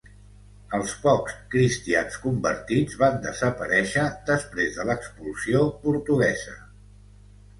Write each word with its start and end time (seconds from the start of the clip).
Els 0.77 0.93
pocs 1.01 1.33
cristians 1.55 2.15
convertits 2.23 2.97
van 3.03 3.19
desaparèixer 3.27 4.05
després 4.31 4.73
de 4.79 4.85
l'expulsió 4.91 5.61
portuguesa. 5.87 6.57